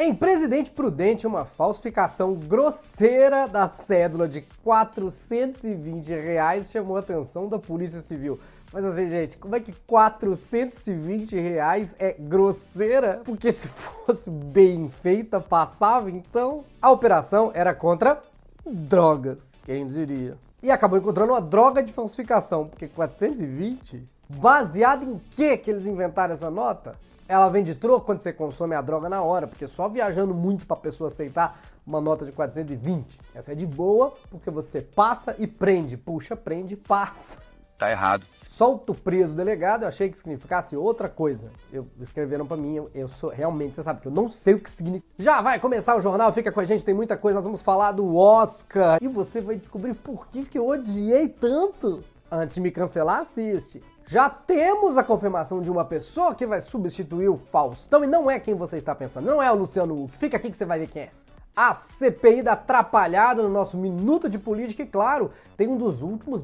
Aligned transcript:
Em 0.00 0.14
Presidente 0.14 0.70
Prudente, 0.70 1.26
uma 1.26 1.44
falsificação 1.44 2.32
grosseira 2.32 3.48
da 3.48 3.66
cédula 3.66 4.28
de 4.28 4.42
420 4.62 6.10
reais 6.10 6.70
chamou 6.70 6.96
a 6.96 7.00
atenção 7.00 7.48
da 7.48 7.58
Polícia 7.58 8.00
Civil. 8.00 8.38
Mas 8.72 8.84
assim, 8.84 9.08
gente, 9.08 9.36
como 9.36 9.56
é 9.56 9.60
que 9.60 9.72
420 9.88 11.34
reais 11.34 11.96
é 11.98 12.12
grosseira? 12.12 13.22
Porque 13.24 13.50
se 13.50 13.66
fosse 13.66 14.30
bem 14.30 14.88
feita, 14.88 15.40
passava, 15.40 16.08
então. 16.08 16.62
A 16.80 16.92
operação 16.92 17.50
era 17.52 17.74
contra 17.74 18.22
drogas, 18.64 19.38
quem 19.64 19.88
diria. 19.88 20.38
E 20.62 20.70
acabou 20.70 20.96
encontrando 20.96 21.32
uma 21.32 21.42
droga 21.42 21.82
de 21.82 21.92
falsificação, 21.92 22.68
porque 22.68 22.86
420? 22.86 24.04
Baseado 24.28 25.02
em 25.02 25.20
que 25.32 25.56
que 25.56 25.72
eles 25.72 25.86
inventaram 25.86 26.34
essa 26.34 26.52
nota? 26.52 26.94
Ela 27.28 27.48
vem 27.50 27.62
de 27.62 27.74
troco 27.74 28.06
quando 28.06 28.20
você 28.20 28.32
consome 28.32 28.74
a 28.74 28.80
droga 28.80 29.08
na 29.08 29.22
hora, 29.22 29.46
porque 29.46 29.68
só 29.68 29.86
viajando 29.88 30.34
muito 30.34 30.66
para 30.66 30.76
a 30.76 30.80
pessoa 30.80 31.08
aceitar 31.08 31.60
uma 31.86 32.00
nota 32.00 32.24
de 32.24 32.32
420. 32.32 33.20
Essa 33.34 33.52
é 33.52 33.54
de 33.54 33.66
boa, 33.66 34.14
porque 34.30 34.50
você 34.50 34.80
passa 34.80 35.34
e 35.38 35.46
prende, 35.46 35.96
puxa, 35.96 36.34
prende, 36.34 36.74
passa. 36.74 37.38
Tá 37.78 37.90
errado. 37.90 38.24
Solta 38.46 38.90
o 38.90 38.94
preso 38.94 39.34
delegado, 39.34 39.82
eu 39.82 39.88
achei 39.88 40.08
que 40.08 40.18
significasse 40.18 40.74
outra 40.74 41.08
coisa. 41.08 41.52
Eu 41.72 41.86
escreveram 42.00 42.44
para 42.44 42.56
mim, 42.56 42.74
eu, 42.74 42.90
eu, 42.92 43.08
sou 43.08 43.30
realmente, 43.30 43.76
você 43.76 43.82
sabe 43.82 44.00
que 44.00 44.08
eu 44.08 44.12
não 44.12 44.28
sei 44.28 44.54
o 44.54 44.60
que 44.60 44.70
significa. 44.70 45.06
Já 45.18 45.40
vai 45.40 45.60
começar 45.60 45.96
o 45.96 46.00
jornal, 46.00 46.32
fica 46.32 46.50
com 46.50 46.58
a 46.58 46.64
gente, 46.64 46.84
tem 46.84 46.94
muita 46.94 47.16
coisa, 47.16 47.36
nós 47.36 47.44
vamos 47.44 47.62
falar 47.62 47.92
do 47.92 48.16
Oscar 48.16 48.98
e 49.00 49.06
você 49.06 49.40
vai 49.40 49.54
descobrir 49.54 49.94
por 49.94 50.26
que 50.28 50.44
que 50.44 50.58
eu 50.58 50.66
odiei 50.66 51.28
tanto. 51.28 52.02
Antes 52.30 52.56
de 52.56 52.60
me 52.60 52.70
cancelar, 52.70 53.20
assiste. 53.20 53.82
Já 54.08 54.30
temos 54.30 54.96
a 54.96 55.04
confirmação 55.04 55.60
de 55.60 55.70
uma 55.70 55.84
pessoa 55.84 56.34
que 56.34 56.46
vai 56.46 56.62
substituir 56.62 57.28
o 57.28 57.36
Faustão 57.36 58.02
e 58.02 58.06
não 58.06 58.30
é 58.30 58.40
quem 58.40 58.54
você 58.54 58.78
está 58.78 58.94
pensando, 58.94 59.26
não 59.26 59.42
é 59.42 59.52
o 59.52 59.54
Luciano 59.54 60.02
Huck. 60.02 60.16
Fica 60.16 60.38
aqui 60.38 60.50
que 60.50 60.56
você 60.56 60.64
vai 60.64 60.78
ver 60.78 60.86
quem 60.86 61.02
é. 61.02 61.10
A 61.54 61.74
CPI 61.74 62.40
da 62.40 62.52
Atrapalhada 62.52 63.42
no 63.42 63.50
nosso 63.50 63.76
Minuto 63.76 64.26
de 64.26 64.38
Política 64.38 64.82
e, 64.82 64.86
claro, 64.86 65.30
tem 65.58 65.68
um 65.68 65.76
dos 65.76 66.00
últimos 66.00 66.40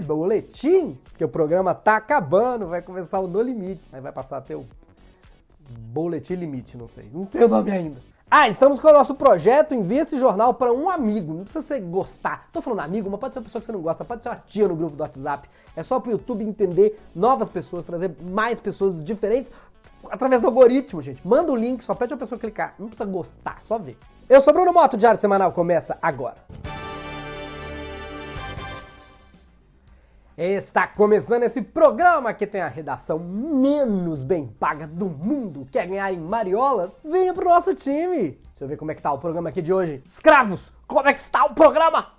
boletim, 0.00 0.98
que 1.16 1.24
o 1.24 1.28
programa 1.28 1.72
tá 1.72 1.94
acabando, 1.94 2.66
vai 2.66 2.82
começar 2.82 3.20
o 3.20 3.28
No 3.28 3.40
Limite, 3.40 3.88
aí 3.92 4.00
vai 4.00 4.10
passar 4.10 4.38
até 4.38 4.56
o 4.56 4.66
Boletim 5.92 6.34
Limite, 6.34 6.76
não 6.76 6.88
sei, 6.88 7.08
não 7.14 7.24
sei 7.24 7.44
o 7.44 7.48
nome 7.48 7.70
ainda. 7.70 8.13
Ah, 8.30 8.48
estamos 8.48 8.80
com 8.80 8.88
o 8.88 8.92
nosso 8.92 9.14
projeto 9.14 9.74
Envie 9.74 9.98
esse 9.98 10.18
jornal 10.18 10.54
para 10.54 10.72
um 10.72 10.88
amigo. 10.90 11.32
Não 11.34 11.42
precisa 11.44 11.62
ser 11.62 11.80
gostar. 11.80 12.48
Tô 12.52 12.60
falando 12.60 12.80
amigo, 12.80 13.08
mas 13.10 13.20
pode 13.20 13.34
ser 13.34 13.38
uma 13.38 13.44
pessoa 13.44 13.60
que 13.60 13.66
você 13.66 13.72
não 13.72 13.80
gosta, 13.80 14.04
pode 14.04 14.22
ser 14.22 14.30
uma 14.30 14.36
tia 14.36 14.66
no 14.66 14.74
grupo 14.74 14.96
do 14.96 15.02
WhatsApp. 15.02 15.48
É 15.76 15.82
só 15.82 16.00
pro 16.00 16.10
YouTube 16.10 16.42
entender 16.42 17.00
novas 17.14 17.48
pessoas, 17.48 17.84
trazer 17.84 18.14
mais 18.22 18.58
pessoas 18.58 19.04
diferentes 19.04 19.52
através 20.10 20.40
do 20.40 20.48
algoritmo, 20.48 21.00
gente. 21.00 21.26
Manda 21.26 21.52
o 21.52 21.56
link, 21.56 21.82
só 21.82 21.94
pede 21.94 22.14
a 22.14 22.16
pessoa 22.16 22.38
clicar. 22.38 22.74
Não 22.78 22.88
precisa 22.88 23.08
gostar, 23.08 23.58
só 23.62 23.78
ver. 23.78 23.96
Eu 24.28 24.40
sou 24.40 24.52
Bruno 24.52 24.72
Moto, 24.72 24.96
Diário 24.96 25.20
Semanal 25.20 25.52
começa 25.52 25.98
agora. 26.00 26.36
Está 30.36 30.86
começando 30.88 31.44
esse 31.44 31.62
programa 31.62 32.34
que 32.34 32.44
tem 32.44 32.60
a 32.60 32.66
redação 32.66 33.20
menos 33.20 34.24
bem 34.24 34.48
paga 34.48 34.84
do 34.84 35.06
mundo. 35.06 35.66
Quer 35.70 35.86
ganhar 35.86 36.12
em 36.12 36.18
mariolas? 36.18 36.98
Venha 37.04 37.32
pro 37.32 37.48
nosso 37.48 37.72
time! 37.72 38.30
Deixa 38.30 38.64
eu 38.64 38.68
ver 38.68 38.76
como 38.76 38.90
é 38.90 38.96
que 38.96 39.02
tá 39.02 39.12
o 39.12 39.18
programa 39.18 39.50
aqui 39.50 39.62
de 39.62 39.72
hoje. 39.72 40.02
Escravos, 40.04 40.72
como 40.88 41.08
é 41.08 41.14
que 41.14 41.20
está 41.20 41.44
o 41.44 41.54
programa? 41.54 42.12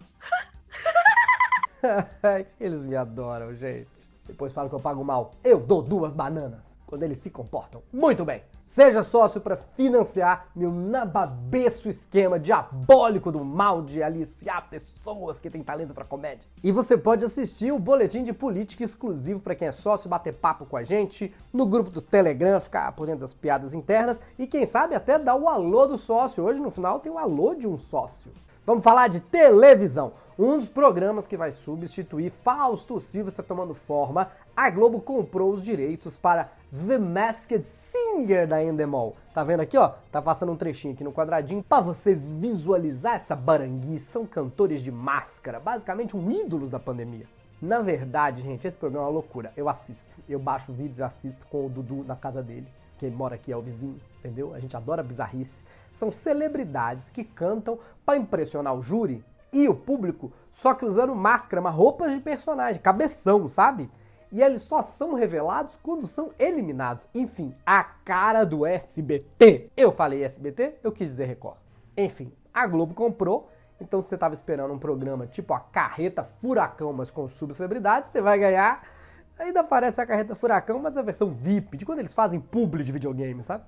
Eles 2.58 2.84
me 2.84 2.96
adoram, 2.96 3.54
gente. 3.54 4.10
Depois 4.26 4.54
falam 4.54 4.70
que 4.70 4.76
eu 4.76 4.80
pago 4.80 5.04
mal. 5.04 5.32
Eu 5.44 5.60
dou 5.60 5.82
duas 5.82 6.16
bananas 6.16 6.75
quando 6.86 7.04
eles 7.04 7.20
se 7.20 7.30
comportam 7.30 7.82
muito 7.92 8.24
bem. 8.24 8.44
Seja 8.66 9.04
sócio 9.04 9.42
para 9.42 9.56
financiar 9.56 10.48
meu 10.56 10.72
nababeço 10.72 11.90
esquema 11.90 12.40
diabólico 12.40 13.32
do 13.32 13.44
mal 13.44 13.82
de 13.82 14.02
aliciar 14.02 14.70
pessoas 14.70 15.40
que 15.40 15.50
têm 15.50 15.64
talento 15.64 15.94
para 15.94 16.06
comédia. 16.06 16.50
E 16.64 16.72
você 16.72 16.98
pode 16.98 17.24
assistir 17.24 17.72
o 17.72 17.80
boletim 17.80 18.24
de 18.24 18.34
política 18.34 18.84
exclusivo 18.84 19.40
para 19.40 19.56
quem 19.56 19.68
é 19.68 19.72
sócio, 19.72 20.10
bater 20.10 20.34
papo 20.34 20.66
com 20.66 20.78
a 20.78 20.84
gente 20.84 21.34
no 21.54 21.66
grupo 21.66 21.92
do 21.92 22.02
Telegram, 22.02 22.60
ficar 22.60 22.92
por 22.94 23.06
dentro 23.06 23.22
das 23.22 23.34
piadas 23.34 23.74
internas 23.74 24.20
e 24.38 24.48
quem 24.48 24.66
sabe 24.66 24.96
até 24.96 25.20
dar 25.20 25.36
o 25.36 25.48
alô 25.48 25.86
do 25.86 25.98
sócio. 25.98 26.44
Hoje 26.44 26.60
no 26.60 26.72
final 26.72 27.00
tem 27.00 27.12
o 27.12 27.18
alô 27.18 27.54
de 27.54 27.68
um 27.68 27.78
sócio. 27.78 28.32
Vamos 28.66 28.84
falar 28.84 29.10
de 29.10 29.20
televisão. 29.20 30.14
Um 30.38 30.58
dos 30.58 30.68
programas 30.68 31.28
que 31.28 31.38
vai 31.38 31.52
substituir 31.52 32.30
Fausto 32.30 33.00
Silva 33.00 33.30
está 33.30 33.44
tomando 33.44 33.76
forma. 33.76 34.30
A 34.56 34.70
Globo 34.70 35.02
comprou 35.02 35.52
os 35.52 35.62
direitos 35.62 36.16
para 36.16 36.52
The 36.88 36.98
Masked 36.98 37.64
Singer 37.64 38.48
da 38.48 38.64
Endemol. 38.64 39.16
Tá 39.34 39.44
vendo 39.44 39.60
aqui, 39.60 39.78
ó? 39.78 39.94
Tá 40.12 40.22
passando 40.22 40.52
um 40.52 40.56
trechinho 40.56 40.94
aqui 40.94 41.04
no 41.04 41.12
quadradinho 41.12 41.62
para 41.62 41.82
você 41.82 42.16
visualizar 42.16 43.16
essa 43.16 43.36
baranguice. 43.36 44.06
São 44.06 44.26
cantores 44.26 44.82
de 44.82 44.92
máscara, 44.92 45.60
basicamente 45.60 46.16
um 46.16 46.32
ídolos 46.32 46.70
da 46.70 46.80
pandemia. 46.80 47.26
Na 47.62 47.82
verdade, 47.82 48.42
gente, 48.42 48.66
esse 48.66 48.78
programa 48.78 49.06
é 49.06 49.10
uma 49.10 49.14
loucura. 49.14 49.52
Eu 49.58 49.68
assisto. 49.68 50.16
Eu 50.28 50.40
baixo 50.40 50.72
vídeos 50.72 51.00
e 51.00 51.04
assisto 51.04 51.46
com 51.48 51.66
o 51.66 51.70
Dudu 51.70 52.04
na 52.06 52.16
casa 52.16 52.42
dele. 52.42 52.68
Quem 52.98 53.12
mora 53.12 53.36
aqui 53.36 53.52
é 53.52 53.58
o 53.58 53.62
vizinho, 53.62 54.00
entendeu? 54.20 54.54
A 54.54 54.60
gente 54.60 54.78
adora 54.78 55.04
bizarrice 55.04 55.66
são 55.96 56.12
celebridades 56.12 57.10
que 57.10 57.24
cantam 57.24 57.80
para 58.06 58.18
impressionar 58.18 58.76
o 58.76 58.84
júri 58.84 59.24
e 59.52 59.68
o 59.70 59.74
público, 59.74 60.32
só 60.52 60.74
que 60.74 60.86
usando 60.86 61.16
máscara, 61.16 61.62
mas 61.62 61.74
roupas 61.74 62.12
de 62.12 62.20
personagem, 62.20 62.82
cabeção, 62.82 63.48
sabe? 63.48 63.90
E 64.32 64.42
eles 64.42 64.64
só 64.64 64.82
são 64.82 65.14
revelados 65.14 65.80
quando 65.82 66.08
são 66.08 66.32
eliminados. 66.38 67.08
Enfim, 67.14 67.54
a 67.66 67.84
cara 67.84 68.44
do 68.44 68.66
SBT. 68.66 69.70
Eu 69.76 69.92
falei 69.92 70.24
SBT, 70.24 70.76
eu 70.84 70.92
quis 70.92 71.10
dizer 71.10 71.26
Record. 71.26 71.58
Enfim, 71.98 72.32
a 72.54 72.68
Globo 72.68 72.94
comprou. 72.94 73.50
Então, 73.80 74.02
se 74.02 74.10
você 74.10 74.16
estava 74.16 74.34
esperando 74.34 74.74
um 74.74 74.80
programa 74.80 75.28
tipo 75.28 75.54
a 75.54 75.60
Carreta 75.60 76.24
Furacão, 76.40 76.94
mas 76.94 77.12
com 77.12 77.28
subcelebridades, 77.28 78.12
você 78.12 78.22
vai 78.22 78.40
ganhar. 78.40 78.84
Ainda 79.38 79.60
aparece 79.60 80.00
a 80.00 80.06
Carreta 80.06 80.34
Furacão, 80.34 80.80
mas 80.80 80.96
a 80.96 81.02
versão 81.02 81.30
VIP, 81.32 81.78
de 81.78 81.86
quando 81.86 82.00
eles 82.00 82.14
fazem 82.14 82.40
publi 82.40 82.84
de 82.84 82.92
videogame, 82.92 83.44
sabe? 83.44 83.66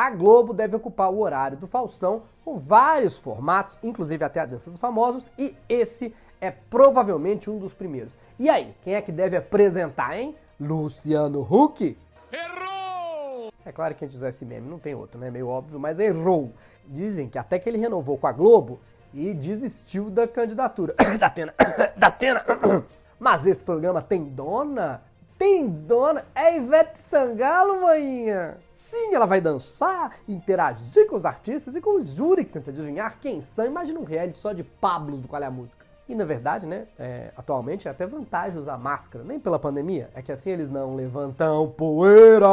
a 0.00 0.08
Globo 0.08 0.54
deve 0.54 0.74
ocupar 0.74 1.10
o 1.10 1.20
horário 1.20 1.58
do 1.58 1.66
Faustão 1.66 2.22
com 2.42 2.58
vários 2.58 3.18
formatos, 3.18 3.76
inclusive 3.82 4.24
até 4.24 4.40
a 4.40 4.46
Dança 4.46 4.70
dos 4.70 4.78
Famosos, 4.78 5.30
e 5.38 5.54
esse 5.68 6.14
é 6.40 6.50
provavelmente 6.50 7.50
um 7.50 7.58
dos 7.58 7.74
primeiros. 7.74 8.16
E 8.38 8.48
aí, 8.48 8.74
quem 8.82 8.94
é 8.94 9.02
que 9.02 9.12
deve 9.12 9.36
apresentar, 9.36 10.18
hein? 10.18 10.34
Luciano 10.58 11.40
Huck? 11.42 11.96
Errou! 12.32 13.50
É 13.64 13.72
claro 13.72 13.94
que 13.94 14.04
a 14.04 14.08
gente 14.08 14.16
usa 14.16 14.28
esse 14.28 14.44
meme, 14.44 14.68
não 14.68 14.78
tem 14.78 14.94
outro, 14.94 15.20
né? 15.20 15.30
Meio 15.30 15.48
óbvio, 15.48 15.78
mas 15.78 15.98
errou. 15.98 16.52
Dizem 16.86 17.28
que 17.28 17.38
até 17.38 17.58
que 17.58 17.68
ele 17.68 17.78
renovou 17.78 18.16
com 18.16 18.26
a 18.26 18.32
Globo 18.32 18.80
e 19.12 19.34
desistiu 19.34 20.10
da 20.10 20.26
candidatura. 20.26 20.94
da 21.18 21.26
Atena. 21.26 21.54
da 21.96 22.06
Atena. 22.06 22.44
Mas 23.18 23.46
esse 23.46 23.62
programa 23.62 24.00
tem 24.00 24.24
dona? 24.24 25.02
tem 25.40 25.66
dona, 25.66 26.26
é 26.34 26.58
Ivete 26.58 27.00
Sangalo, 27.02 27.80
manhinha. 27.80 28.58
Sim, 28.70 29.14
ela 29.14 29.24
vai 29.24 29.40
dançar, 29.40 30.18
interagir 30.28 31.06
com 31.06 31.16
os 31.16 31.24
artistas 31.24 31.74
e 31.74 31.80
com 31.80 31.96
o 31.96 32.02
júri 32.02 32.44
que 32.44 32.52
tenta 32.52 32.70
adivinhar 32.70 33.18
quem 33.22 33.40
são. 33.40 33.64
Imagina 33.64 33.98
um 33.98 34.04
reality 34.04 34.36
só 34.36 34.52
de 34.52 34.62
Pablos 34.62 35.22
do 35.22 35.28
Qual 35.28 35.42
é 35.42 35.46
a 35.46 35.50
Música. 35.50 35.86
E 36.10 36.14
na 36.16 36.24
verdade, 36.24 36.66
né, 36.66 36.88
é, 36.98 37.30
atualmente 37.36 37.86
é 37.86 37.90
até 37.92 38.04
vantagem 38.04 38.58
usar 38.58 38.76
máscara, 38.76 39.24
nem 39.24 39.38
pela 39.38 39.60
pandemia, 39.60 40.10
é 40.12 40.20
que 40.20 40.32
assim 40.32 40.50
eles 40.50 40.68
não 40.68 40.96
levantam 40.96 41.70
poeira, 41.70 42.48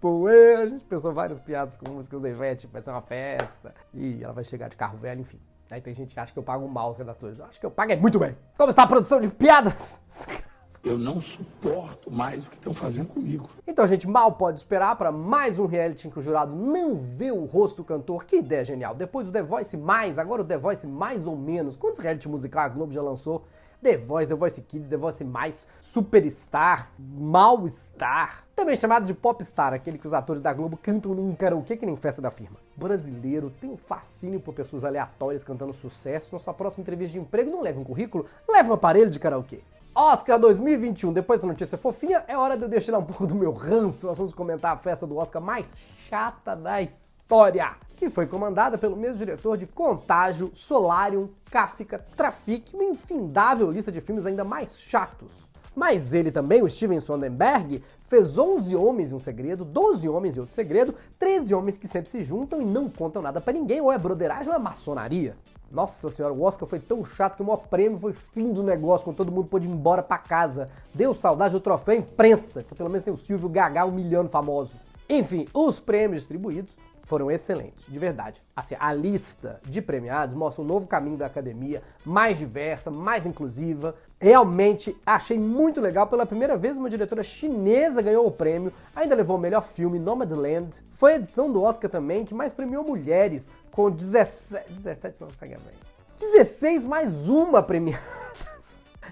poeira. 0.00 0.62
A 0.62 0.66
gente 0.66 0.82
pensou 0.86 1.12
várias 1.12 1.38
piadas 1.38 1.76
com 1.76 1.90
músicas 1.90 2.18
da 2.22 2.30
Ivete, 2.30 2.66
vai 2.66 2.80
ser 2.80 2.92
uma 2.92 3.02
festa, 3.02 3.74
e 3.92 4.24
ela 4.24 4.32
vai 4.32 4.42
chegar 4.42 4.70
de 4.70 4.76
carro 4.76 4.96
velho, 4.96 5.20
enfim. 5.20 5.38
Aí 5.70 5.82
tem 5.82 5.92
gente 5.92 6.14
que 6.14 6.18
acha 6.18 6.32
que 6.32 6.38
eu 6.38 6.42
pago 6.42 6.66
mal, 6.66 6.94
redatores. 6.94 7.42
Acho 7.42 7.60
que 7.60 7.66
eu 7.66 7.70
pago 7.70 7.92
é 7.92 7.96
muito 7.96 8.18
bem. 8.18 8.34
Como 8.56 8.70
está 8.70 8.84
a 8.84 8.86
produção 8.86 9.20
de 9.20 9.28
piadas? 9.28 10.00
Eu 10.86 10.96
não 10.96 11.20
suporto 11.20 12.12
mais 12.12 12.46
o 12.46 12.48
que 12.48 12.54
estão 12.54 12.72
fazendo 12.72 13.08
comigo. 13.08 13.50
Então 13.66 13.84
a 13.84 13.88
gente 13.88 14.06
mal 14.06 14.30
pode 14.30 14.58
esperar 14.58 14.94
para 14.94 15.10
mais 15.10 15.58
um 15.58 15.66
reality 15.66 16.06
em 16.06 16.10
que 16.12 16.20
o 16.20 16.22
jurado 16.22 16.54
não 16.54 16.94
vê 16.94 17.32
o 17.32 17.44
rosto 17.44 17.78
do 17.78 17.84
cantor. 17.84 18.24
Que 18.24 18.36
ideia 18.36 18.64
genial. 18.64 18.94
Depois 18.94 19.26
o 19.26 19.32
The 19.32 19.42
Voice 19.42 19.76
mais, 19.76 20.16
agora 20.16 20.42
o 20.42 20.44
The 20.44 20.56
Voice 20.56 20.86
mais 20.86 21.26
ou 21.26 21.34
menos. 21.34 21.76
Quantos 21.76 21.98
reality 21.98 22.28
musical 22.28 22.62
a 22.62 22.68
Globo 22.68 22.92
já 22.92 23.02
lançou? 23.02 23.44
The 23.82 23.96
Voice, 23.96 24.28
The 24.28 24.36
Voice 24.36 24.60
Kids, 24.60 24.88
The 24.88 24.96
Voice 24.96 25.24
Mais, 25.24 25.66
Superstar, 25.80 26.92
Mal-Star, 26.96 28.44
também 28.54 28.76
chamado 28.76 29.06
de 29.06 29.12
Popstar, 29.12 29.74
aquele 29.74 29.98
que 29.98 30.06
os 30.06 30.12
atores 30.12 30.40
da 30.40 30.52
Globo 30.52 30.78
cantam 30.80 31.14
num 31.14 31.34
karaokê 31.34 31.76
que 31.76 31.84
nem 31.84 31.96
festa 31.96 32.22
da 32.22 32.30
firma. 32.30 32.58
brasileiro 32.76 33.50
tem 33.60 33.68
um 33.68 33.76
fascínio 33.76 34.38
por 34.38 34.54
pessoas 34.54 34.84
aleatórias 34.84 35.42
cantando 35.42 35.72
sucesso. 35.72 36.32
Na 36.32 36.38
sua 36.38 36.54
próxima 36.54 36.82
entrevista 36.82 37.14
de 37.14 37.18
emprego, 37.18 37.50
não 37.50 37.60
leve 37.60 37.80
um 37.80 37.84
currículo, 37.84 38.26
leve 38.48 38.70
um 38.70 38.74
aparelho 38.74 39.10
de 39.10 39.18
karaokê. 39.18 39.60
Oscar 39.98 40.38
2021, 40.38 41.10
depois 41.10 41.40
da 41.40 41.48
notícia 41.48 41.78
fofinha, 41.78 42.22
é 42.28 42.36
hora 42.36 42.54
de 42.54 42.64
eu 42.64 42.68
deixar 42.68 42.98
um 42.98 43.02
pouco 43.02 43.26
do 43.26 43.34
meu 43.34 43.50
ranço. 43.50 44.06
Nós 44.06 44.18
vamos 44.18 44.34
comentar 44.34 44.74
a 44.74 44.76
festa 44.76 45.06
do 45.06 45.16
Oscar 45.16 45.40
mais 45.40 45.78
chata 46.10 46.54
da 46.54 46.82
história, 46.82 47.70
que 47.96 48.10
foi 48.10 48.26
comandada 48.26 48.76
pelo 48.76 48.94
mesmo 48.94 49.16
diretor 49.16 49.56
de 49.56 49.66
Contágio, 49.66 50.50
Solarium, 50.52 51.30
Kafka, 51.50 52.04
Trafic, 52.14 52.74
uma 52.74 52.84
infindável 52.84 53.70
lista 53.70 53.90
de 53.90 54.02
filmes 54.02 54.26
ainda 54.26 54.44
mais 54.44 54.78
chatos. 54.78 55.32
Mas 55.74 56.12
ele 56.12 56.30
também, 56.30 56.62
o 56.62 56.68
Steven 56.68 57.00
Sonderberg, 57.00 57.82
fez 58.06 58.36
11 58.36 58.76
Homens 58.76 59.12
e 59.12 59.14
um 59.14 59.18
Segredo, 59.18 59.64
12 59.64 60.06
Homens 60.10 60.36
e 60.36 60.40
outro 60.40 60.54
Segredo, 60.54 60.94
13 61.18 61.54
homens 61.54 61.78
que 61.78 61.88
sempre 61.88 62.10
se 62.10 62.22
juntam 62.22 62.60
e 62.60 62.66
não 62.66 62.90
contam 62.90 63.22
nada 63.22 63.40
para 63.40 63.54
ninguém, 63.54 63.80
ou 63.80 63.90
é 63.90 63.96
broderagem 63.96 64.50
ou 64.50 64.54
é 64.54 64.58
maçonaria. 64.58 65.36
Nossa 65.70 66.10
senhora, 66.10 66.32
o 66.32 66.42
Oscar 66.42 66.68
foi 66.68 66.78
tão 66.78 67.04
chato 67.04 67.36
que 67.36 67.42
o 67.42 67.44
maior 67.44 67.66
prêmio 67.68 67.98
foi 67.98 68.12
fim 68.12 68.52
do 68.52 68.62
negócio, 68.62 69.04
quando 69.04 69.16
todo 69.16 69.32
mundo 69.32 69.48
pôde 69.48 69.66
ir 69.66 69.70
embora 69.70 70.02
para 70.02 70.18
casa. 70.18 70.70
Deu 70.94 71.12
saudade 71.12 71.54
do 71.54 71.60
troféu 71.60 71.96
imprensa, 71.96 72.62
que 72.62 72.74
pelo 72.74 72.88
menos 72.88 73.04
tem 73.04 73.12
o 73.12 73.18
Silvio 73.18 73.48
Gagá 73.48 73.84
humilhando 73.84 74.30
famosos. 74.30 74.86
Enfim, 75.08 75.46
os 75.52 75.80
prêmios 75.80 76.22
distribuídos 76.22 76.76
foram 77.06 77.30
excelentes, 77.30 77.86
de 77.88 77.98
verdade. 77.98 78.42
Assim, 78.54 78.76
a 78.78 78.92
lista 78.92 79.60
de 79.64 79.80
premiados 79.80 80.34
mostra 80.34 80.62
um 80.62 80.66
novo 80.66 80.86
caminho 80.86 81.16
da 81.16 81.26
academia, 81.26 81.82
mais 82.04 82.36
diversa, 82.36 82.90
mais 82.90 83.24
inclusiva. 83.24 83.94
Realmente 84.20 84.94
achei 85.06 85.38
muito 85.38 85.80
legal. 85.80 86.08
Pela 86.08 86.26
primeira 86.26 86.56
vez, 86.56 86.76
uma 86.76 86.90
diretora 86.90 87.22
chinesa 87.22 88.02
ganhou 88.02 88.26
o 88.26 88.30
prêmio, 88.30 88.72
ainda 88.94 89.14
levou 89.14 89.36
o 89.36 89.40
melhor 89.40 89.62
filme, 89.62 89.98
Nomadland. 89.98 90.70
Foi 90.92 91.12
a 91.12 91.16
edição 91.16 91.50
do 91.50 91.62
Oscar 91.62 91.88
também 91.88 92.24
que 92.24 92.34
mais 92.34 92.52
premiou 92.52 92.82
mulheres, 92.82 93.48
com 93.70 93.88
17. 93.88 94.72
17 94.72 95.20
não, 95.20 95.28
pega 95.28 95.58
bem. 95.64 95.74
16 96.18 96.84
mais 96.84 97.28
uma 97.28 97.62
premiada. 97.62 98.25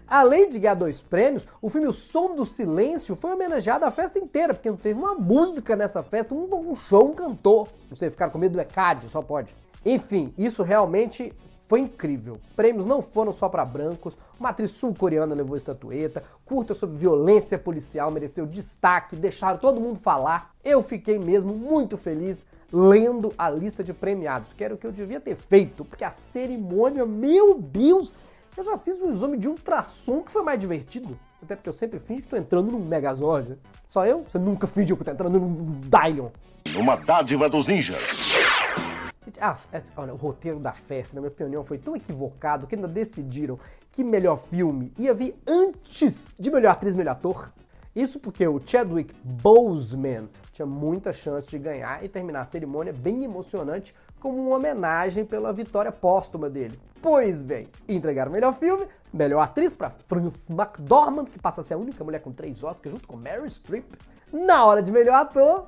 Além 0.06 0.48
de 0.48 0.58
ganhar 0.58 0.74
dois 0.74 1.00
prêmios, 1.00 1.46
o 1.62 1.68
filme 1.68 1.86
O 1.86 1.92
Som 1.92 2.36
do 2.36 2.44
Silêncio 2.44 3.16
foi 3.16 3.32
homenageado 3.32 3.84
a 3.84 3.90
festa 3.90 4.18
inteira, 4.18 4.52
porque 4.52 4.70
não 4.70 4.76
teve 4.76 4.98
uma 4.98 5.14
música 5.14 5.74
nessa 5.74 6.02
festa, 6.02 6.34
um, 6.34 6.48
um 6.70 6.76
show, 6.76 7.08
um 7.10 7.14
cantor. 7.14 7.68
Não 7.88 7.96
sei, 7.96 8.10
ficar 8.10 8.30
com 8.30 8.38
medo 8.38 8.52
do 8.52 8.60
ECAD, 8.60 9.08
só 9.08 9.22
pode. 9.22 9.54
Enfim, 9.84 10.32
isso 10.36 10.62
realmente 10.62 11.32
foi 11.66 11.80
incrível. 11.80 12.38
Prêmios 12.54 12.84
não 12.84 13.00
foram 13.00 13.32
só 13.32 13.48
para 13.48 13.64
brancos, 13.64 14.14
uma 14.38 14.50
atriz 14.50 14.72
sul-coreana 14.72 15.34
levou 15.34 15.56
estatueta, 15.56 16.22
curta 16.44 16.74
sobre 16.74 16.98
violência 16.98 17.58
policial 17.58 18.10
mereceu 18.10 18.46
destaque, 18.46 19.16
deixaram 19.16 19.58
todo 19.58 19.80
mundo 19.80 19.98
falar. 19.98 20.54
Eu 20.62 20.82
fiquei 20.82 21.18
mesmo 21.18 21.54
muito 21.54 21.96
feliz 21.96 22.44
lendo 22.70 23.32
a 23.38 23.48
lista 23.48 23.82
de 23.82 23.94
premiados, 23.94 24.52
que 24.52 24.64
era 24.64 24.74
o 24.74 24.76
que 24.76 24.86
eu 24.86 24.92
devia 24.92 25.20
ter 25.20 25.36
feito, 25.36 25.84
porque 25.84 26.04
a 26.04 26.10
cerimônia, 26.10 27.06
meu 27.06 27.58
Deus, 27.58 28.14
eu 28.56 28.64
já 28.64 28.78
fiz 28.78 29.00
um 29.02 29.10
exame 29.10 29.36
de 29.36 29.48
ultrassom 29.48 30.22
que 30.22 30.30
foi 30.30 30.42
mais 30.42 30.58
divertido. 30.58 31.18
Até 31.42 31.56
porque 31.56 31.68
eu 31.68 31.72
sempre 31.72 31.98
fingi 31.98 32.22
que 32.22 32.28
tô 32.28 32.36
entrando 32.36 32.70
num 32.70 32.78
Megazord. 32.78 33.58
Só 33.86 34.06
eu? 34.06 34.24
Você 34.24 34.38
nunca 34.38 34.66
fingiu 34.66 34.96
que 34.96 35.04
tô 35.04 35.10
entrando 35.10 35.38
num 35.38 35.80
Dylion. 35.80 36.30
Uma 36.76 36.96
dádiva 36.96 37.48
dos 37.48 37.66
ninjas. 37.66 38.00
Ah, 39.40 39.58
olha, 39.96 40.14
o 40.14 40.16
roteiro 40.16 40.60
da 40.60 40.72
festa, 40.72 41.16
na 41.16 41.20
minha 41.20 41.30
opinião, 41.30 41.64
foi 41.64 41.76
tão 41.76 41.96
equivocado 41.96 42.66
que 42.66 42.74
ainda 42.74 42.86
decidiram 42.86 43.58
que 43.90 44.04
melhor 44.04 44.36
filme 44.36 44.92
ia 44.96 45.12
vir 45.12 45.36
antes 45.46 46.32
de 46.38 46.50
melhor 46.50 46.70
atriz, 46.70 46.94
melhor 46.94 47.12
ator. 47.12 47.52
Isso 47.94 48.18
porque 48.18 48.46
o 48.46 48.60
Chadwick 48.64 49.14
Boseman 49.22 50.28
tinha 50.52 50.66
muita 50.66 51.12
chance 51.12 51.48
de 51.48 51.58
ganhar 51.58 52.04
e 52.04 52.08
terminar 52.08 52.40
a 52.40 52.44
cerimônia 52.44 52.92
bem 52.92 53.24
emocionante 53.24 53.94
como 54.24 54.40
uma 54.40 54.56
homenagem 54.56 55.22
pela 55.22 55.52
vitória 55.52 55.92
póstuma 55.92 56.48
dele. 56.48 56.80
Pois 57.02 57.42
bem, 57.42 57.68
entregaram 57.86 58.30
o 58.30 58.32
melhor 58.32 58.54
filme, 58.54 58.86
melhor 59.12 59.42
atriz 59.42 59.74
para 59.74 59.90
Frances 59.90 60.48
McDormand, 60.48 61.26
que 61.26 61.38
passa 61.38 61.60
a 61.60 61.64
ser 61.64 61.74
a 61.74 61.76
única 61.76 62.02
mulher 62.02 62.20
com 62.20 62.32
três 62.32 62.64
Oscars, 62.64 62.94
junto 62.94 63.06
com 63.06 63.18
Mary 63.18 63.50
Streep. 63.50 63.84
Na 64.32 64.64
hora 64.64 64.82
de 64.82 64.90
melhor 64.90 65.16
ator, 65.16 65.66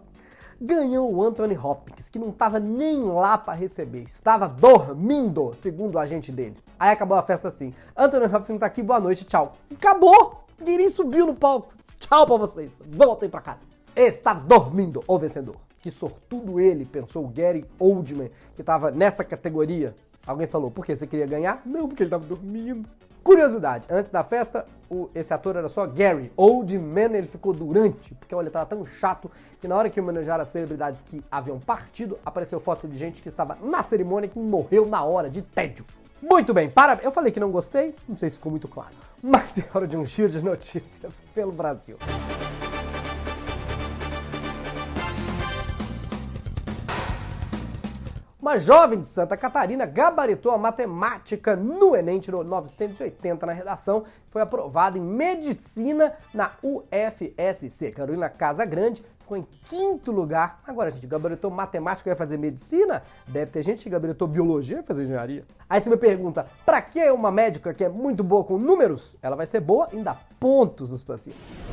ganhou 0.59 1.15
o 1.15 1.23
Anthony 1.23 1.55
Hopkins, 1.55 2.09
que 2.09 2.19
não 2.19 2.31
estava 2.31 2.59
nem 2.59 3.03
lá 3.03 3.37
para 3.37 3.53
receber, 3.53 4.05
estava 4.05 4.49
dormindo, 4.49 5.53
segundo 5.55 5.97
o 5.97 5.99
agente 5.99 6.33
dele. 6.33 6.57
Aí 6.81 6.89
acabou 6.89 7.19
a 7.19 7.23
festa 7.23 7.49
assim: 7.49 7.75
Anthony 7.95 8.25
Hopkins 8.25 8.59
tá 8.59 8.65
aqui, 8.65 8.83
boa 8.83 8.99
noite, 8.99 9.27
tchau. 9.27 9.53
Acabou! 9.71 10.47
Ninguém 10.59 10.89
subiu 10.89 11.27
no 11.27 11.35
palco. 11.35 11.75
Tchau 11.99 12.27
pra 12.27 12.39
vocês, 12.39 12.73
voltem 12.89 13.29
pra 13.29 13.43
casa. 13.43 13.61
Estava 13.95 14.41
dormindo 14.41 15.05
o 15.07 15.19
vencedor. 15.19 15.66
Que 15.81 15.91
sortudo 15.91 16.59
ele, 16.59 16.85
pensou 16.85 17.25
o 17.25 17.29
Gary 17.29 17.65
Oldman, 17.79 18.31
que 18.55 18.63
estava 18.63 18.91
nessa 18.91 19.25
categoria. 19.25 19.95
Alguém 20.27 20.47
falou, 20.47 20.71
por 20.71 20.85
que 20.85 20.97
você 20.97 21.07
queria 21.07 21.27
ganhar? 21.27 21.63
Não, 21.65 21.87
porque 21.87 22.03
ele 22.03 22.11
tava 22.11 22.25
dormindo. 22.25 22.89
Curiosidade, 23.23 23.89
antes 23.91 24.13
da 24.13 24.23
festa, 24.23 24.67
o, 24.89 25.11
esse 25.13 25.35
ator 25.35 25.57
era 25.57 25.69
só 25.69 25.85
Gary. 25.85 26.33
Oldman 26.37 27.17
ele 27.17 27.27
ficou 27.27 27.53
durante, 27.53 28.15
porque 28.15 28.33
olha, 28.35 28.51
tava 28.51 28.67
tão 28.67 28.87
chato 28.87 29.29
que 29.61 29.67
na 29.67 29.77
hora 29.77 29.91
que 29.91 30.01
homenagearam 30.01 30.43
as 30.43 30.49
celebridades 30.49 31.01
que 31.03 31.21
haviam 31.31 31.59
partido, 31.59 32.19
apareceu 32.25 32.61
foto 32.61 32.87
de 32.87 32.97
gente 32.97 33.21
que 33.21 33.29
estava 33.29 33.59
na 33.61 33.83
cerimônia 33.83 34.29
que 34.29 34.39
morreu 34.39 34.87
na 34.87 35.03
hora, 35.03 35.29
de 35.29 35.43
tédio. 35.43 35.85
Muito 36.23 36.55
bem, 36.55 36.71
parabéns. 36.71 37.05
Eu 37.05 37.13
falei 37.13 37.33
que 37.33 37.41
não 37.41 37.51
gostei, 37.51 37.95
não 38.09 38.17
sei 38.17 38.31
se 38.31 38.37
ficou 38.37 38.51
muito 38.51 38.69
claro. 38.69 38.95
Mas 39.23 39.59
é 39.59 39.67
hora 39.75 39.89
de 39.89 39.97
um 39.97 40.07
giro 40.07 40.29
de 40.29 40.45
notícias 40.45 41.23
pelo 41.35 41.53
Brasil. 41.53 41.97
Uma 48.47 48.59
jovem 48.59 49.01
de 49.01 49.09
Santa 49.09 49.37
Catarina 49.37 49.85
gabaritou 49.85 50.53
a 50.53 50.57
matemática 50.57 51.57
no 51.57 51.97
Enem, 51.97 52.21
tirou 52.21 52.45
980 52.45 53.45
na 53.45 53.53
redação, 53.53 54.05
foi 54.29 54.41
aprovada 54.41 54.97
em 54.97 55.01
medicina 55.01 56.13
na 56.33 56.53
UFSC. 56.63 57.91
Carolina 57.91 58.29
Casa 58.29 58.65
Grande 58.65 59.05
ficou 59.19 59.37
em 59.37 59.45
quinto 59.65 60.13
lugar. 60.13 60.61
Agora, 60.65 60.93
gente, 60.93 61.09
gabaritou 61.09 61.51
matemática 61.51 62.09
e 62.09 62.13
vai 62.13 62.17
fazer 62.17 62.37
medicina? 62.37 63.03
Deve 63.27 63.51
ter 63.51 63.65
gente 63.65 63.83
que 63.83 63.91
gabaritou 63.91 64.29
biologia 64.29 64.77
e 64.77 64.79
vai 64.79 64.87
fazer 64.87 65.03
engenharia. 65.03 65.45
Aí 65.69 65.81
você 65.81 65.91
me 65.91 65.97
pergunta, 65.97 66.47
pra 66.65 66.81
que 66.81 67.11
uma 67.11 67.33
médica 67.33 67.75
que 67.75 67.83
é 67.83 67.89
muito 67.89 68.23
boa 68.23 68.45
com 68.45 68.59
números? 68.59 69.17
Ela 69.21 69.35
vai 69.35 69.47
ser 69.47 69.59
boa 69.59 69.89
em 69.93 70.05
dar 70.05 70.25
pontos 70.39 70.93
nos 70.93 71.03
pacientes. 71.03 71.66